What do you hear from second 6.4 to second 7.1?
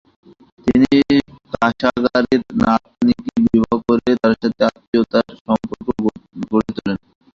গড়ে তোলেন।